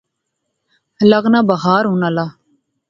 [1.09, 2.25] لغنا بخار ہون آلا